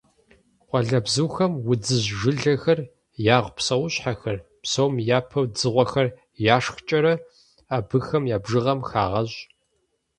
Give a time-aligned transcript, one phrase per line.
[0.67, 2.79] Къуалэбзухэм удзыжь жылэхэр,
[3.35, 6.07] егъу псэущхьэхэр, псом япэу дзыгъуэхэр
[6.55, 7.13] яшхкӀэрэ,
[7.77, 9.39] абыхэм я бжыгъэм хагъэщӀ.